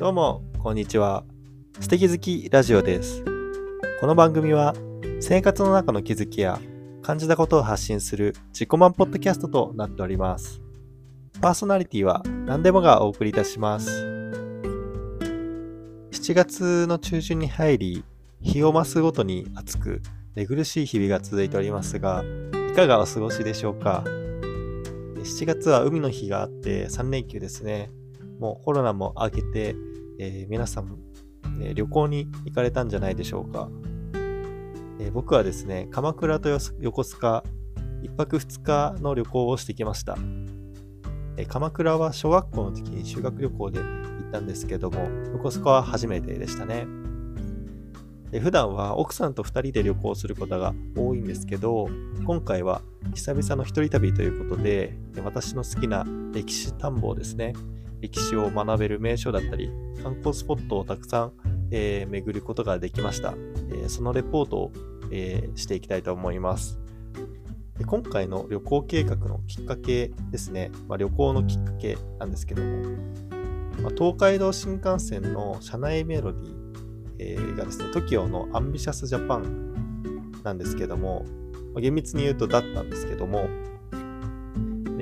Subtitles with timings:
[0.00, 1.24] どうも、こんにちは。
[1.78, 3.22] 素敵好きラジオです。
[4.00, 4.74] この番組は、
[5.20, 6.58] 生活の中の気づきや
[7.02, 10.62] 感じたことを発信する自己満ポッドキャストとなっております。
[11.42, 13.90] パーソナリティは何でもがお送りいたします。
[16.12, 18.04] 7月の中旬に入り、
[18.40, 20.00] 日を増すごとに暑く、
[20.34, 22.24] 寝苦しい日々が続いておりますが、
[22.70, 27.90] いかがお過ごしでしょうか？7月は海の日があって3連休ですね。
[28.38, 29.76] もうコロナも明けて、
[30.22, 30.98] えー皆さん、
[31.62, 33.70] え旅行に行かれたんじゃないでしょうか。
[34.98, 37.42] えー僕はですね、鎌倉と横須賀、
[38.02, 40.18] 1泊2日の旅行をしてきました。
[41.38, 43.84] えー鎌倉は小学校の時に修学旅行で行
[44.28, 46.86] ったんですけども、横須賀は初めてでしたね。
[48.30, 51.88] で普段は奥さんと2人で旅行することが多いんですけど、
[52.26, 52.82] 今回は
[53.14, 57.54] 久々の一人旅ということ、で私の好きな歴史探訪ですね。
[58.00, 59.70] 歴史を学べる名所だったり、
[60.02, 61.32] 観光スポットをたくさん、
[61.70, 63.34] えー巡ることができました。
[63.70, 64.72] えーそのレポートを、
[65.10, 66.80] えーしていきたいと思います。
[67.78, 70.70] で今回の旅行計画のきっかけですね。
[70.88, 72.68] まあ、旅行のきっかけなんですけども、
[73.82, 76.54] まあ東海道新幹線の車内メロディー、
[77.18, 81.24] えーがですね、TOKIO のアンビシャスジャパンなんですけども、
[81.74, 83.48] まあ厳密に言うとだったんですけども、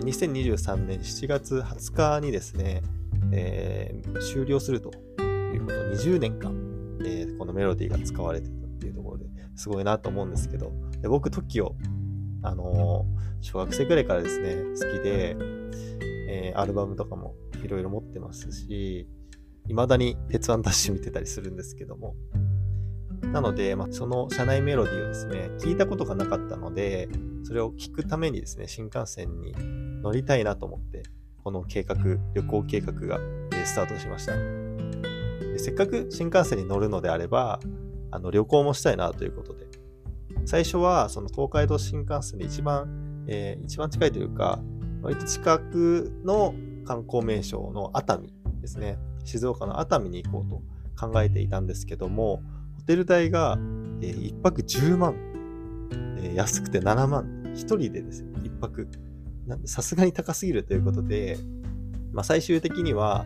[0.09, 2.83] 2023年7月20日にですね、
[3.31, 6.55] えー終了するということ、20年間、
[7.05, 11.75] えーこのメロディーが使われてたっていうところですごいなと思うんですけど、で僕、TOKIO、
[12.43, 15.37] あのー小学生くらいからですね、好きで、
[16.29, 19.07] えアルバムとかもいろいろ持ってますし、
[19.69, 22.17] 未だに鉄腕ダッシュ見てたりするんですけども、
[23.33, 27.09] なので、まあ、その車内メロディーをですね、聞いたことがなかったので、
[27.45, 29.55] それを聞くためにですね、新幹線に
[30.03, 31.03] 乗りたいなと思って、
[31.43, 31.97] この計画、
[32.35, 33.19] 旅行計画が
[33.53, 34.37] えスタートしました。
[34.37, 37.61] でせっかく新幹線に乗るのであれば、
[38.11, 39.67] あの旅行もしたいなということで、
[40.47, 44.61] 最初はその東海道新幹線で一番、えー一番近いというか、
[45.03, 46.55] 割と近くの
[46.87, 48.99] 観光名所の熱海ですね。
[49.25, 50.63] 静岡の熱海に行こうと
[50.99, 52.43] 考えていたんですけども、
[52.77, 53.59] ホテル代が、
[54.01, 55.15] え1泊10万、
[56.19, 58.89] えー安くて7万、1人でですよ、1泊。
[59.49, 61.39] なんでさすがに高すぎるということで、
[62.13, 63.25] まあ、最終的には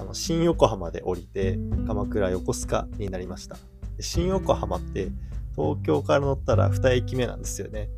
[0.00, 3.56] あの新横浜で降りて鎌倉横須賀になりました。
[3.96, 5.08] で新横浜って
[5.54, 7.88] 東京から乗ったら2駅目なんですよね。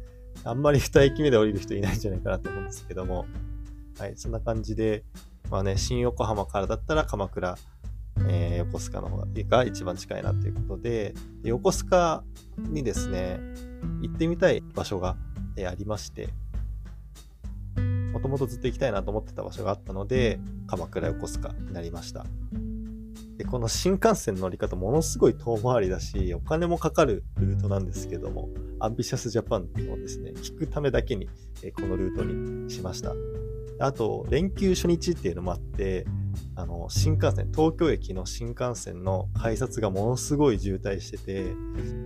[0.44, 3.26] あんまり2駅目で降りる人いないんじゃないかなと思うんですけども、
[3.98, 5.04] はい、そんな感じで、
[5.50, 7.56] まあね、新横浜からだったら鎌倉、
[8.28, 12.24] えー横須賀の方が一番近いなということで、で横須賀
[12.58, 13.38] にですね、
[14.00, 15.16] 行ってみたい場所が、
[15.56, 16.30] えーありまして、
[18.20, 22.26] もともとずっと行きたいなと思ってた場所があったので、鎌倉横須賀になりました。
[23.38, 31.28] で、この新幹線の乗り方ものすごい遠回りだし、お金もかかるルートなんですけども、アンビシャスジャパンをですね、聞くためだけに、
[31.62, 33.14] えーこのルートにしました。
[33.80, 36.04] あと、連休初日っていうのもあって、
[36.54, 41.46] あの、新幹線、東京駅の新幹線の改札がものすごい渋滞してて、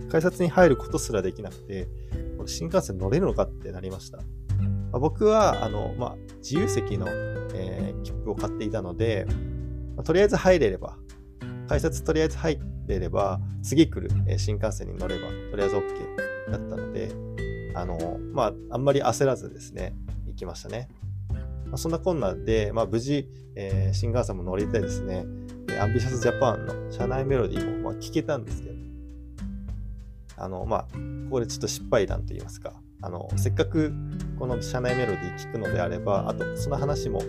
[0.09, 1.89] 改札に入ることすらできなくて、
[2.37, 4.19] これ新幹線乗れるのかってなりました。
[4.95, 7.05] まあ僕は、あの、まあ、自由席の、
[7.53, 9.25] えー切符を買っていたので、
[9.95, 10.95] まあとりあえず入れれば、
[11.67, 17.11] 改札とりあえず入れれば、次来る、えー新幹線に乗れば、とりあえず OK だったので、
[17.73, 19.93] あの、まあ、あんまり焦らずですね、
[20.27, 20.87] 行きましたね。
[21.65, 25.25] まあ、そんなこんなで、まあ、無事、えー新幹線も乗れてですね、
[25.71, 28.75] えーアンビシャスジャパンの車内メロディーも、まあ、聞けたんですけど、
[30.37, 30.89] あの、まあ、こ
[31.31, 33.93] こでちょっと失敗談と言いますか、あの、せっかく
[34.39, 37.19] この車内メロディー聞くのであれば、あと、その話も、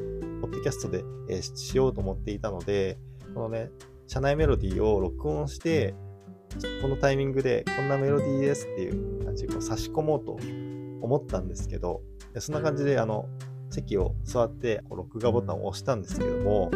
[0.41, 2.99] ポッドキャストで、えーしようと思っていたので、
[3.34, 3.71] このね、
[4.06, 5.94] 車内メロディーを録音して、
[6.81, 10.38] このタイミングでこんなメロディーですっていう感じで差し込もうと
[11.03, 12.03] 思ったんですけど、
[12.39, 13.28] そんな感じであの
[13.71, 16.71] 席を座ってこう録画ボタンを押したんですけども、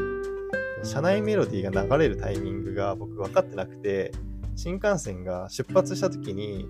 [0.83, 4.13] 車内メロディーが流れるタイミングが僕分かってなくて、
[4.57, 6.67] 新幹線が出発した時に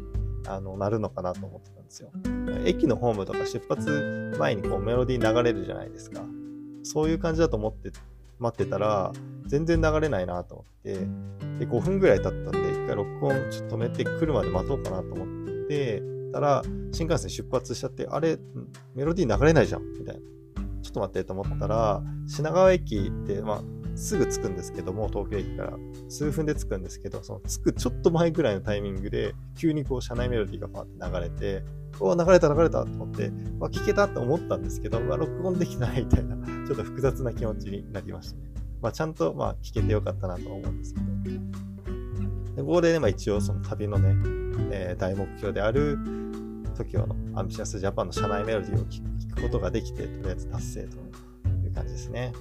[0.46, 2.10] あの鳴るのかなと思ってたんですよ。
[2.64, 6.22] 駅のホームとか出発前にこうメロディー流れるじゃないですか。
[6.82, 7.90] そういう感じだと思って
[8.38, 9.12] 待ってたら、
[9.46, 10.94] 全然流れないなと思って、
[11.58, 16.02] で、5分ぐらい経ったんで、一回録音ちょっと止めて来るまで待とうかなと思って
[16.32, 18.38] たら、新幹線出発しちゃって、あれ、
[18.94, 20.20] メロディー流れないじゃんみたいな。
[20.82, 23.62] ちょっと待ってと思ったら、品川駅って、まあ、
[24.00, 25.72] すぐ着くんですけども、東京駅から
[26.08, 31.62] 数分で着くんですけど、その着くちょっと前ぐらいのタイミングで、急にこう、車内メロディーがパーって流れて、
[32.00, 36.34] お流れた流れたと思って、わ聞けたって思ったんですけど、うわ録音できないみたいな、
[36.66, 38.42] ちょっと複雑な気持ちになりましたね。
[38.80, 41.06] まあ、ちゃんとまあ聞けてよかったなと思うんですけど。
[42.56, 44.16] でここでね、まあ、一応その旅のね、
[44.70, 45.98] えー、大目標である
[46.74, 50.96] TOKIO のアンビシャスジャパンの社内メロディーを聞くことができて、とりあえず達成と
[51.66, 52.32] いう感じですね。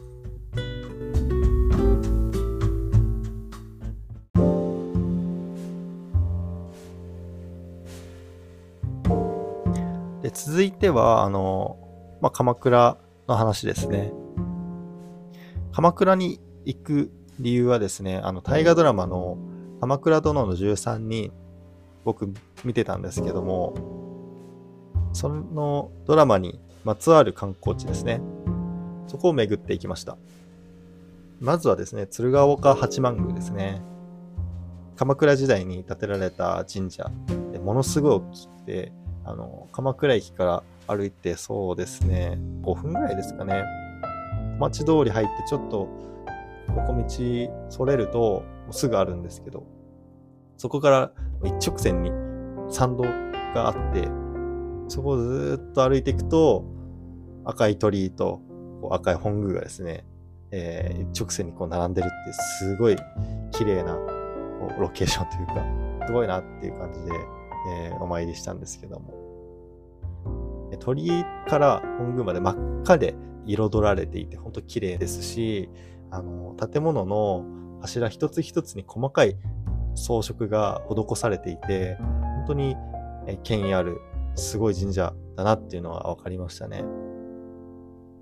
[10.59, 11.77] 続いては、あの、
[12.19, 12.97] まあ、鎌倉
[13.29, 14.11] の話ですね。
[15.71, 19.37] 鎌倉に行く理由はですね、あの、大河ドラマの
[19.79, 21.31] 鎌倉殿の13人、
[22.03, 22.33] 僕
[22.65, 23.73] 見てたんですけども、
[25.13, 28.19] そのドラマにまつわる観光地ですね。
[29.07, 30.17] そこを巡っていきました。
[31.39, 33.81] まずはですね、鶴岡八幡宮ですね。
[34.97, 37.09] 鎌倉時代に建てられた神社
[37.53, 38.98] でものすごい大きくて、
[39.29, 43.63] あの、鎌倉駅から歩いてそうですね、5分ぐらいですかね。
[44.59, 45.87] 町通り入ってちょっと
[46.75, 47.05] 横道
[47.69, 49.67] それるとすぐあるんですけど、
[50.57, 51.11] そこから
[51.43, 52.11] 一直線に
[52.71, 53.03] 参道
[53.53, 54.07] があって、
[54.87, 56.65] そこをずっと歩いていくと、
[57.45, 58.41] 赤い鳥居と
[58.89, 60.05] 赤い本宮がですね、
[60.51, 62.97] えー、一直線にこう並んでるってすごい
[63.51, 63.95] 綺麗な
[64.79, 65.45] ロケーションという
[65.99, 67.11] か、すごいなっていう感じで、
[67.85, 69.18] えー、お参りしたんですけども。
[70.79, 73.15] 鳥居から本宮まで真っ赤で
[73.45, 75.69] 彩られていて、ほんと綺麗ですし、
[76.11, 77.45] あの、建物の
[77.81, 79.37] 柱一つ一つに細かい
[79.95, 82.75] 装飾が施されていて、本当に
[83.43, 83.99] 権威ある
[84.35, 86.83] すごい神社だなっていうのは分かりましたね。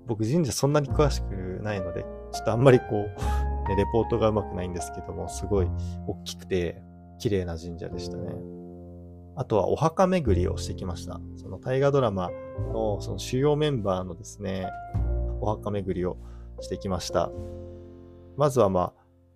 [0.06, 2.02] 僕神社そんなに詳しくないので、
[2.32, 5.68] ちょっとあんまりこう、ね、レポートがうまくないんですけども、すごい
[6.06, 6.82] 大きくて
[7.18, 8.32] 綺麗な神社でしたね。
[9.38, 11.20] あとはお墓巡りをしてきました。
[11.36, 12.28] その大河ドラマ
[12.72, 14.68] のその主要メンバーのですね、
[15.40, 16.16] お墓巡りを
[16.60, 17.30] してきました。
[18.36, 18.92] まずはまあ、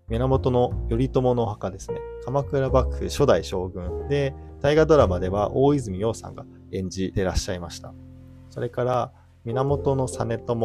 [0.08, 0.50] 源
[0.88, 2.00] 頼朝のお墓ですね。
[2.25, 7.94] 鎌倉幕府初代将軍で、大河ドラマでは大泉洋さんが演じてらっしゃいました。
[8.50, 9.12] それから、
[9.44, 10.56] 源実朝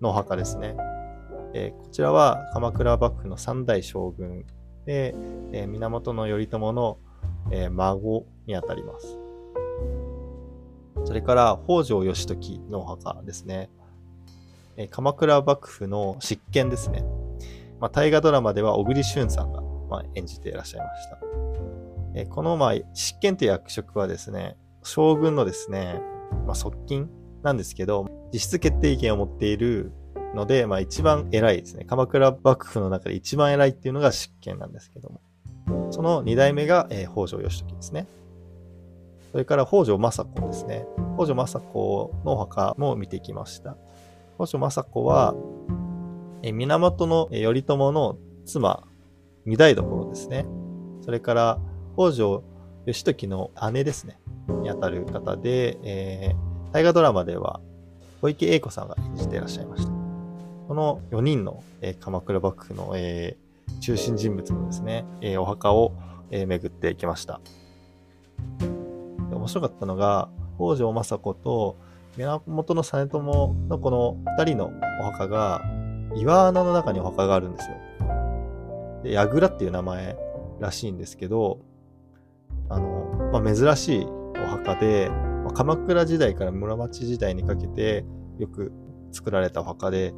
[0.00, 0.74] のお墓ですね。
[1.52, 4.46] えー、こちらは鎌倉幕府の三代将軍
[4.86, 5.14] で、
[5.52, 6.98] えー、源頼朝の、
[7.52, 9.18] えー、孫にあたります。
[11.04, 13.70] それから北条義時のお墓ですね。
[14.76, 17.04] え鎌倉幕府の執権ですね。
[17.80, 19.60] まあ、大河ドラマでは小栗旬さんが、
[19.90, 21.18] まあ、演じていらっしゃいました。
[22.14, 26.00] えこの、まあ、執権という役職はですね、将軍のですね、
[26.46, 27.10] まあ、側近
[27.42, 29.92] なんですけど、実質決定権を持っている
[30.34, 31.84] ので、まあ、一番偉いですね。
[31.84, 35.20] 鎌倉幕府の中で一番偉いっていうのが執権なんですけども。
[35.90, 38.06] その二代目が、えー、北条義時ですね。
[39.32, 40.86] それから北条政子ですね。
[41.16, 43.76] 北条政子のお墓も見てきました。
[44.36, 45.34] 北条政子は、
[46.42, 48.82] え源頼朝の妻、
[49.46, 50.46] 御台所ですね。
[51.02, 51.58] それから、
[51.96, 52.42] 北条
[52.86, 54.18] 義時の姉ですね。
[54.62, 57.60] にあたる方で、えー、大河ドラマでは
[58.20, 59.92] 小池栄子さんが演じていらっしゃいました。
[60.68, 63.51] この4人の、えー、鎌倉幕府の、えー、
[63.82, 65.92] 中心人物のですね、えー、お墓を、
[66.30, 67.40] えー、巡っていきました。
[69.30, 71.76] 面白かったのが、北条政子と
[72.16, 74.70] 源実朝のこの2人の
[75.00, 75.62] お墓が、
[76.14, 77.76] 岩穴の中にお墓があるんですよ。
[79.02, 80.16] で、櫓っていう名前
[80.60, 81.58] らしいんですけど、
[82.68, 88.04] あの、まあ、珍しいお墓で、まあ、鎌倉時代から室町時代にかけて
[88.38, 88.72] よく
[89.10, 90.14] 作られたお墓で、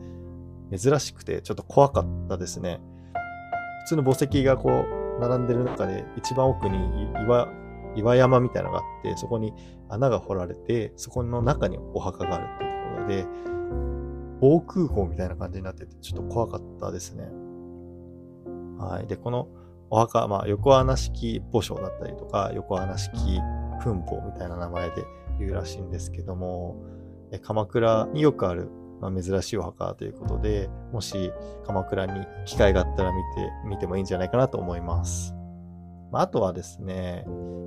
[0.76, 2.80] 珍しくてちょっと怖かったですね。
[3.85, 7.49] 普通の墓石がこう、並んでる中で一番奥に岩
[7.97, 9.53] 岩山みたいなのがあって、そこに
[9.88, 13.26] 穴が掘られて、そこの中にお墓があるっていうところで、
[14.41, 17.29] 防空壕みたいな感じになってて、ちょっと怖かったですね。
[18.79, 19.07] はい。
[19.07, 19.49] で、この
[19.91, 23.41] お墓、まあ、横穴式墓所だったりとか、横穴式
[23.81, 25.05] 墳墓みたいな名前で
[25.38, 26.76] 言うらしいんですけども、
[27.43, 28.69] 鎌倉によくある、
[29.11, 31.30] まあ、珍しいお墓ということで、もし
[31.66, 35.34] 鎌倉に機会があったら見て、見てもいいんじゃないかなと思います。
[36.11, 37.26] まあ、あとはですね、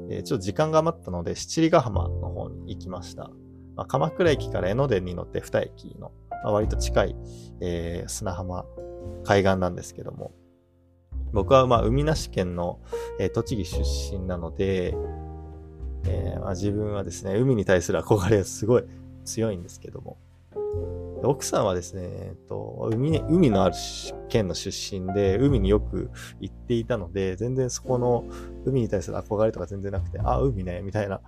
[0.09, 3.29] えー、ちょっと時間が余ったので、七里ヶ浜の方に行きました。
[3.75, 7.15] まあ、鎌倉駅から江ノ電に乗って2駅の、まあ、割と近い、
[7.61, 8.65] えー、砂浜、
[9.23, 10.31] 海岸なんですけども、
[11.33, 12.79] 僕はまあ海なし県の、
[13.19, 14.95] えー、栃木出身なので、
[16.05, 18.85] えーまあ、自分はですね、海に対する憧れがすごい
[19.25, 20.17] 強いんですけども、
[21.23, 23.75] 奥さんはですね、えっと、海海のある
[24.29, 28.25] 県の出身で、海によく行っていたので、全然そこの
[28.65, 31.21] 海に対する憧れとか全然なくて、あ、海ね、みたいな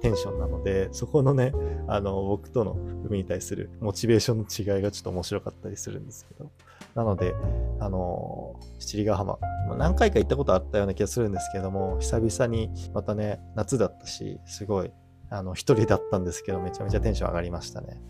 [0.00, 1.52] テンションなので、そこのね、
[1.88, 2.76] あの、僕との
[3.08, 6.50] 海に対するモチベーションの違いがちょっと面白かったりするんですけど、
[6.94, 7.34] なので、
[7.78, 9.38] あの、七里ヶ浜、
[9.78, 14.92] 何回か行ったことあったような気がするんですけども、久々にまたね、夏だったし、すごい、
[15.30, 18.00] あの、一人だったんですけど、めちゃめちゃテンション上がりましたね。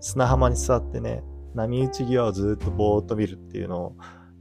[0.00, 1.22] 砂浜に座ってね、
[1.54, 3.96] 波打ち際をずっとぼーっと見るっていうのを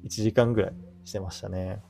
[0.05, 0.73] 1時間ぐらい
[1.03, 1.81] してましたね。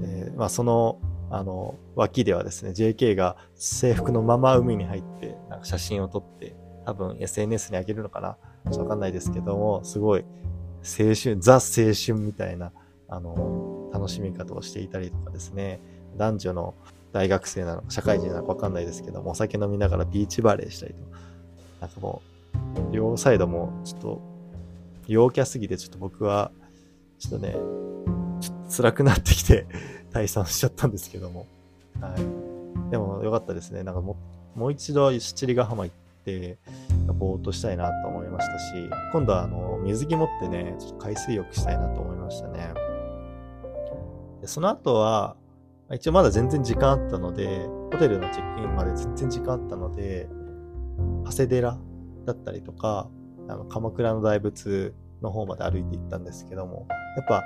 [0.00, 8.36] でまあ、そのあの脇ではですね JK が制服のまま海に入ってなんか写真を撮って多分 SNS に上げるのかな？
[8.64, 10.24] ちょっとわかんないですけどもすごい
[10.82, 11.60] 青春ザ青
[11.94, 12.72] 春みたいな
[13.08, 15.80] あの楽しみ方をしていたりとかですね
[16.16, 16.74] 男女の
[17.12, 21.18] 大学生なのか社会人なのかわかんないですけどもお酒飲みながらビーチバレーしたりとか
[21.80, 22.22] なんかも
[22.90, 24.22] う両サイドもちょっと
[25.06, 26.50] 陽キャすぎてちょっと僕は
[27.18, 27.52] ちょっとね
[28.40, 29.66] ちょっと辛くなってきて
[30.12, 31.46] 退散しちゃったんですけども。
[32.00, 32.90] はい。
[32.90, 33.82] でもよかったですね。
[33.82, 34.16] なんかも
[34.54, 36.58] もう一度七里ヶ浜行って、
[37.18, 42.72] ぼーっとしたいなと思いましたし、今度はあの、水着持ってね、ちょっと海水浴したいなと思いましたね。
[44.40, 45.36] でその後は、
[45.92, 50.28] 一応まだ全然時間あったので、ホテルのチェックインまで全然時間あったので、
[51.30, 51.78] 長谷寺
[52.26, 53.08] だったりとか、
[53.48, 57.42] あの鎌倉の大仏の方まで歩いて行ったんですけども、やっぱ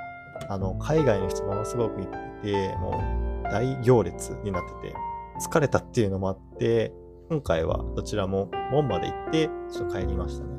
[0.49, 3.01] あの、海外の人ものすごく行ってて、も
[3.45, 4.95] う大行列になってて、
[5.39, 6.93] 疲れたっていうのもあって、
[7.29, 10.55] 今回はどちらも門まで行って、ちょっと帰りましたね。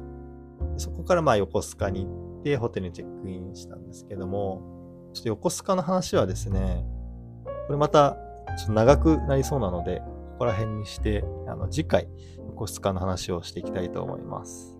[0.79, 6.85] そこからまあ横須賀に行って、ホテルにチェックインしたんですけども、ちょっと横須賀の話はですね、
[7.67, 8.17] これまた
[8.59, 10.03] ちょっと長くなりそうなので、
[10.37, 12.09] ここら辺にして、あの次回、
[12.49, 14.76] 横須賀の話をしていきたいと思います。